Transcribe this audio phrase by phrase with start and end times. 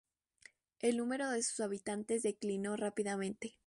[0.79, 3.59] El número de su habitantes declinó rápidamente.